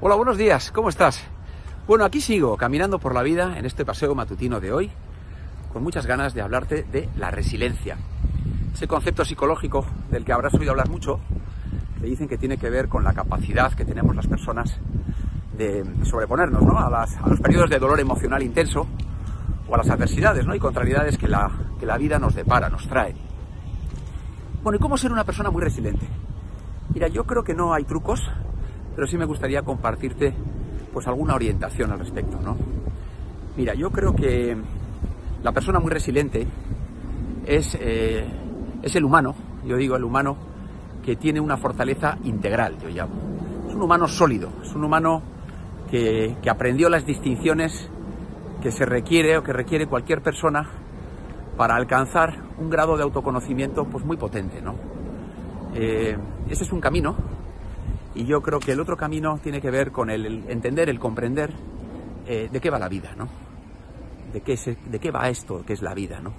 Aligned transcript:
Hola, 0.00 0.14
buenos 0.14 0.38
días, 0.38 0.70
¿cómo 0.70 0.90
estás? 0.90 1.24
Bueno, 1.88 2.04
aquí 2.04 2.20
sigo 2.20 2.56
caminando 2.56 3.00
por 3.00 3.16
la 3.16 3.22
vida 3.24 3.58
en 3.58 3.66
este 3.66 3.84
paseo 3.84 4.14
matutino 4.14 4.60
de 4.60 4.72
hoy, 4.72 4.92
con 5.72 5.82
muchas 5.82 6.06
ganas 6.06 6.34
de 6.34 6.40
hablarte 6.40 6.84
de 6.84 7.08
la 7.16 7.32
resiliencia. 7.32 7.96
Ese 8.72 8.86
concepto 8.86 9.24
psicológico 9.24 9.84
del 10.08 10.24
que 10.24 10.32
habrás 10.32 10.54
oído 10.54 10.70
hablar 10.70 10.88
mucho, 10.88 11.18
que 12.00 12.06
dicen 12.06 12.28
que 12.28 12.38
tiene 12.38 12.58
que 12.58 12.70
ver 12.70 12.88
con 12.88 13.02
la 13.02 13.12
capacidad 13.12 13.72
que 13.72 13.84
tenemos 13.84 14.14
las 14.14 14.28
personas 14.28 14.78
de 15.56 15.84
sobreponernos 16.04 16.62
¿no? 16.62 16.78
a, 16.78 17.04
los 17.26 17.40
periodos 17.40 17.68
de 17.68 17.80
dolor 17.80 17.98
emocional 17.98 18.40
intenso 18.44 18.86
o 19.68 19.74
a 19.74 19.78
las 19.78 19.90
adversidades 19.90 20.46
¿no? 20.46 20.54
y 20.54 20.60
contrariedades 20.60 21.18
que 21.18 21.26
la, 21.26 21.50
que 21.80 21.86
la 21.86 21.98
vida 21.98 22.20
nos 22.20 22.36
depara, 22.36 22.68
nos 22.68 22.86
trae. 22.86 23.16
Bueno, 24.62 24.76
¿y 24.76 24.80
cómo 24.80 24.96
ser 24.96 25.10
una 25.10 25.24
persona 25.24 25.50
muy 25.50 25.60
resiliente? 25.60 26.06
Mira, 26.94 27.08
yo 27.08 27.24
creo 27.24 27.42
que 27.42 27.54
no 27.54 27.74
hay 27.74 27.82
trucos, 27.82 28.30
pero 28.98 29.06
sí 29.06 29.16
me 29.16 29.26
gustaría 29.26 29.62
compartirte 29.62 30.34
pues 30.92 31.06
alguna 31.06 31.36
orientación 31.36 31.92
al 31.92 32.00
respecto, 32.00 32.40
¿no? 32.42 32.56
Mira, 33.56 33.72
yo 33.74 33.92
creo 33.92 34.12
que 34.12 34.56
la 35.40 35.52
persona 35.52 35.78
muy 35.78 35.92
resiliente 35.92 36.44
es, 37.46 37.78
eh, 37.80 38.26
es 38.82 38.96
el 38.96 39.04
humano, 39.04 39.36
yo 39.64 39.76
digo 39.76 39.94
el 39.94 40.02
humano 40.02 40.36
que 41.04 41.14
tiene 41.14 41.38
una 41.38 41.56
fortaleza 41.56 42.18
integral, 42.24 42.76
yo 42.82 42.88
llamo. 42.88 43.14
Es 43.68 43.74
un 43.76 43.82
humano 43.82 44.08
sólido, 44.08 44.50
es 44.64 44.74
un 44.74 44.82
humano 44.82 45.22
que, 45.88 46.36
que 46.42 46.50
aprendió 46.50 46.90
las 46.90 47.06
distinciones 47.06 47.88
que 48.60 48.72
se 48.72 48.84
requiere 48.84 49.38
o 49.38 49.44
que 49.44 49.52
requiere 49.52 49.86
cualquier 49.86 50.22
persona 50.22 50.68
para 51.56 51.76
alcanzar 51.76 52.34
un 52.58 52.68
grado 52.68 52.96
de 52.96 53.04
autoconocimiento 53.04 53.84
pues 53.84 54.04
muy 54.04 54.16
potente, 54.16 54.60
¿no? 54.60 54.74
Eh, 55.76 56.18
ese 56.50 56.64
es 56.64 56.72
un 56.72 56.80
camino 56.80 57.14
y 58.18 58.24
yo 58.24 58.42
creo 58.42 58.58
que 58.58 58.72
el 58.72 58.80
otro 58.80 58.96
camino 58.96 59.38
tiene 59.38 59.60
que 59.60 59.70
ver 59.70 59.92
con 59.92 60.10
el, 60.10 60.50
entender, 60.50 60.88
el 60.88 60.98
comprender 60.98 61.54
eh, 62.26 62.48
de 62.50 62.60
qué 62.60 62.68
va 62.68 62.76
la 62.76 62.88
vida, 62.88 63.14
¿no? 63.16 63.28
De 64.32 64.40
qué, 64.40 64.56
se, 64.56 64.74
de 64.74 64.98
qué 64.98 65.12
va 65.12 65.28
esto 65.28 65.64
que 65.64 65.74
es 65.74 65.82
la 65.82 65.94
vida, 65.94 66.18
¿no? 66.18 66.32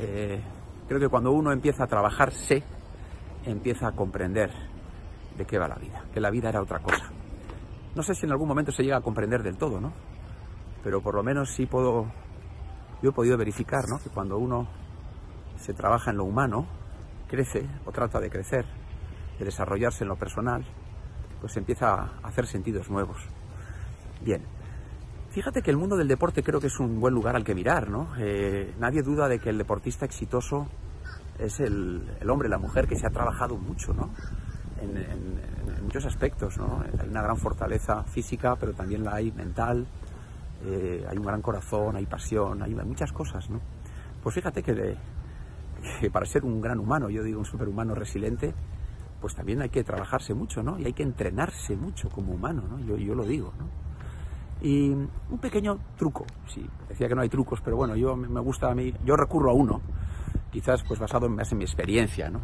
Eh, 0.00 0.42
creo 0.88 0.98
que 0.98 1.08
cuando 1.08 1.30
uno 1.30 1.52
empieza 1.52 1.84
a 1.84 1.86
trabajarse, 1.86 2.64
empieza 3.46 3.86
a 3.86 3.92
comprender 3.92 4.50
de 5.38 5.46
qué 5.46 5.58
va 5.58 5.68
la 5.68 5.76
vida, 5.76 6.04
que 6.12 6.18
la 6.18 6.28
vida 6.28 6.48
era 6.48 6.60
otra 6.60 6.80
cosa. 6.80 7.08
No 7.94 8.02
sé 8.02 8.16
si 8.16 8.26
en 8.26 8.32
algún 8.32 8.48
momento 8.48 8.72
se 8.72 8.82
llega 8.82 8.96
a 8.96 9.00
comprender 9.00 9.44
del 9.44 9.58
todo, 9.58 9.80
¿no? 9.80 9.92
Pero 10.82 11.00
por 11.00 11.14
lo 11.14 11.22
menos 11.22 11.50
sí 11.50 11.66
puedo, 11.66 12.10
yo 13.00 13.10
he 13.10 13.12
podido 13.12 13.38
verificar, 13.38 13.84
¿no? 13.88 14.00
Que 14.02 14.10
cuando 14.10 14.38
uno 14.38 14.66
se 15.56 15.72
trabaja 15.72 16.10
en 16.10 16.16
lo 16.16 16.24
humano, 16.24 16.66
crece 17.28 17.64
o 17.84 17.92
trata 17.92 18.18
de 18.18 18.28
crecer, 18.28 18.66
de 19.40 19.46
desarrollarse 19.46 20.04
en 20.04 20.08
lo 20.08 20.16
personal, 20.16 20.64
pues 21.40 21.56
empieza 21.56 21.94
a 21.94 22.10
hacer 22.22 22.46
sentidos 22.46 22.90
nuevos. 22.90 23.16
Bien, 24.22 24.42
fíjate 25.30 25.62
que 25.62 25.70
el 25.70 25.78
mundo 25.78 25.96
del 25.96 26.08
deporte 26.08 26.42
creo 26.42 26.60
que 26.60 26.66
es 26.66 26.78
un 26.78 27.00
buen 27.00 27.14
lugar 27.14 27.34
al 27.34 27.42
que 27.42 27.54
mirar, 27.54 27.88
¿no? 27.88 28.08
Eh, 28.18 28.74
nadie 28.78 29.02
duda 29.02 29.28
de 29.28 29.38
que 29.38 29.48
el 29.48 29.56
deportista 29.56 30.04
exitoso 30.04 30.68
es 31.38 31.58
el, 31.58 32.18
el, 32.20 32.30
hombre, 32.30 32.50
la 32.50 32.58
mujer 32.58 32.86
que 32.86 32.96
se 32.96 33.06
ha 33.06 33.10
trabajado 33.10 33.56
mucho, 33.56 33.94
¿no? 33.94 34.10
En, 34.80 35.60
muchos 35.82 36.04
aspectos, 36.04 36.56
¿no? 36.56 36.84
Hay 37.00 37.08
una 37.08 37.22
gran 37.22 37.36
fortaleza 37.36 38.04
física, 38.04 38.54
pero 38.54 38.74
también 38.74 39.02
la 39.02 39.14
hay 39.14 39.32
mental, 39.32 39.86
eh, 40.64 41.04
hay 41.08 41.16
un 41.16 41.24
gran 41.24 41.42
corazón, 41.42 41.96
hay 41.96 42.06
pasión, 42.06 42.62
hay, 42.62 42.74
muchas 42.74 43.10
cosas, 43.12 43.50
¿no? 43.50 43.60
Pues 44.22 44.34
fíjate 44.34 44.62
que, 44.62 44.96
que 46.00 46.10
para 46.10 46.26
ser 46.26 46.44
un 46.44 46.60
gran 46.60 46.78
humano, 46.78 47.08
yo 47.08 47.24
digo 47.24 47.40
un 47.40 47.44
superhumano 47.46 47.94
resiliente, 47.94 48.54
pues 49.20 49.34
también 49.34 49.62
hay 49.62 49.68
que 49.68 49.84
trabajarse 49.84 50.34
mucho, 50.34 50.62
¿no? 50.62 50.78
Y 50.78 50.86
hay 50.86 50.92
que 50.92 51.02
entrenarse 51.02 51.76
mucho 51.76 52.08
como 52.08 52.32
humano, 52.32 52.62
¿no? 52.68 52.80
Yo, 52.80 52.96
yo 52.96 53.14
lo 53.14 53.24
digo, 53.24 53.52
¿no? 53.58 53.66
Y 54.62 54.90
un 54.90 55.38
pequeño 55.40 55.78
truco, 55.96 56.26
sí, 56.46 56.66
decía 56.88 57.08
que 57.08 57.14
no 57.14 57.22
hay 57.22 57.28
trucos, 57.30 57.60
pero 57.62 57.76
bueno, 57.76 57.96
yo 57.96 58.14
me 58.14 58.40
gusta 58.40 58.70
a 58.70 58.74
mí, 58.74 58.92
yo 59.04 59.16
recurro 59.16 59.50
a 59.50 59.54
uno, 59.54 59.80
quizás 60.50 60.82
pues 60.86 61.00
basado 61.00 61.26
en, 61.26 61.34
más 61.34 61.50
en 61.52 61.58
mi 61.58 61.64
experiencia, 61.64 62.28
¿no? 62.28 62.40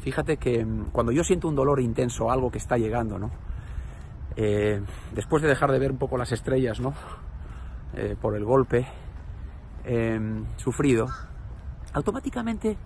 Fíjate 0.00 0.36
que 0.38 0.64
mm, 0.64 0.86
cuando 0.90 1.12
yo 1.12 1.22
siento 1.22 1.48
un 1.48 1.54
dolor 1.54 1.80
intenso, 1.80 2.30
algo 2.30 2.50
que 2.50 2.58
está 2.58 2.76
llegando, 2.76 3.18
¿no? 3.18 3.30
Eh, 4.34 4.82
después 5.14 5.42
de 5.42 5.48
dejar 5.48 5.70
de 5.70 5.78
ver 5.78 5.92
un 5.92 5.98
poco 5.98 6.18
las 6.18 6.32
estrellas, 6.32 6.80
¿no? 6.80 6.94
Eh, 7.94 8.16
por 8.20 8.34
el 8.34 8.44
golpe 8.44 8.86
eh, 9.84 10.42
sufrido, 10.56 11.06
automáticamente 11.92 12.76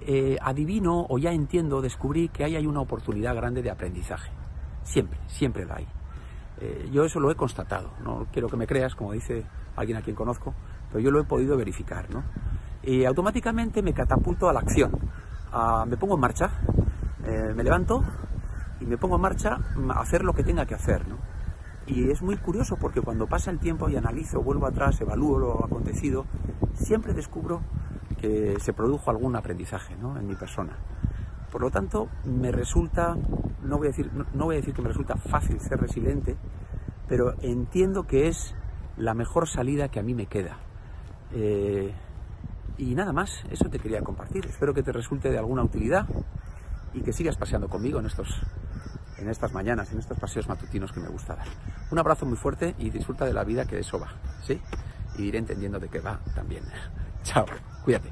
eh, 0.00 0.36
adivino 0.40 1.06
o 1.08 1.18
ya 1.18 1.32
entiendo, 1.32 1.80
descubrí 1.80 2.28
que 2.28 2.44
ahí 2.44 2.56
hay 2.56 2.66
una 2.66 2.80
oportunidad 2.80 3.34
grande 3.34 3.62
de 3.62 3.70
aprendizaje. 3.70 4.30
Siempre, 4.82 5.18
siempre 5.26 5.64
la 5.64 5.76
hay. 5.76 5.86
Eh, 6.60 6.88
yo 6.92 7.04
eso 7.04 7.18
lo 7.20 7.30
he 7.30 7.34
constatado, 7.34 7.90
no 8.02 8.26
quiero 8.32 8.48
que 8.48 8.56
me 8.56 8.66
creas, 8.66 8.94
como 8.94 9.12
dice 9.12 9.44
alguien 9.76 9.98
a 9.98 10.02
quien 10.02 10.14
conozco, 10.14 10.54
pero 10.88 11.00
yo 11.00 11.10
lo 11.10 11.20
he 11.20 11.24
podido 11.24 11.56
verificar, 11.56 12.08
¿no? 12.10 12.22
Y 12.82 13.04
automáticamente 13.04 13.82
me 13.82 13.92
catapulto 13.92 14.48
a 14.48 14.52
la 14.52 14.60
acción. 14.60 14.92
A, 15.50 15.84
me 15.86 15.96
pongo 15.96 16.14
en 16.14 16.20
marcha, 16.20 16.50
eh, 17.24 17.52
me 17.54 17.64
levanto 17.64 18.04
y 18.80 18.84
me 18.84 18.98
pongo 18.98 19.16
en 19.16 19.22
marcha 19.22 19.58
a 19.88 20.00
hacer 20.00 20.22
lo 20.22 20.32
que 20.32 20.44
tenga 20.44 20.66
que 20.66 20.74
hacer, 20.74 21.08
¿no? 21.08 21.16
Y 21.86 22.10
es 22.10 22.22
muy 22.22 22.36
curioso 22.36 22.76
porque 22.76 23.00
cuando 23.00 23.26
pasa 23.26 23.50
el 23.50 23.58
tiempo 23.58 23.88
y 23.88 23.96
analizo, 23.96 24.42
vuelvo 24.42 24.66
atrás, 24.66 25.00
evalúo 25.00 25.38
lo 25.38 25.64
acontecido, 25.64 26.24
siempre 26.74 27.12
descubro 27.12 27.60
se 28.58 28.72
produjo 28.72 29.10
algún 29.10 29.36
aprendizaje 29.36 29.96
¿no? 29.96 30.18
en 30.18 30.26
mi 30.26 30.34
persona. 30.34 30.76
Por 31.50 31.60
lo 31.60 31.70
tanto, 31.70 32.08
me 32.24 32.50
resulta, 32.50 33.16
no 33.62 33.78
voy, 33.78 33.86
a 33.86 33.90
decir, 33.90 34.10
no 34.12 34.44
voy 34.44 34.56
a 34.56 34.58
decir 34.58 34.74
que 34.74 34.82
me 34.82 34.88
resulta 34.88 35.16
fácil 35.16 35.60
ser 35.60 35.80
resiliente, 35.80 36.36
pero 37.06 37.34
entiendo 37.42 38.04
que 38.06 38.28
es 38.28 38.54
la 38.96 39.14
mejor 39.14 39.48
salida 39.48 39.88
que 39.88 40.00
a 40.00 40.02
mí 40.02 40.14
me 40.14 40.26
queda. 40.26 40.58
Eh, 41.32 41.92
y 42.76 42.94
nada 42.94 43.12
más, 43.12 43.44
eso 43.50 43.68
te 43.68 43.78
quería 43.78 44.02
compartir. 44.02 44.46
Espero 44.46 44.74
que 44.74 44.82
te 44.82 44.90
resulte 44.90 45.30
de 45.30 45.38
alguna 45.38 45.62
utilidad 45.62 46.06
y 46.92 47.02
que 47.02 47.12
sigas 47.12 47.36
paseando 47.36 47.68
conmigo 47.68 48.00
en 48.00 48.06
estos 48.06 48.42
en 49.18 49.28
estas 49.28 49.52
mañanas, 49.52 49.92
en 49.92 49.98
estos 49.98 50.18
paseos 50.18 50.48
matutinos 50.48 50.92
que 50.92 51.00
me 51.00 51.08
gusta 51.08 51.36
dar. 51.36 51.46
Un 51.90 51.98
abrazo 51.98 52.26
muy 52.26 52.36
fuerte 52.36 52.74
y 52.78 52.90
disfruta 52.90 53.24
de 53.24 53.32
la 53.32 53.44
vida 53.44 53.64
que 53.64 53.76
de 53.76 53.82
eso 53.82 53.98
va, 53.98 54.08
¿sí? 54.42 54.60
Y 55.16 55.24
iré 55.24 55.38
entendiendo 55.38 55.78
de 55.78 55.88
qué 55.88 56.00
va 56.00 56.20
también. 56.34 56.64
Chao, 57.24 57.46
cuídate. 57.84 58.08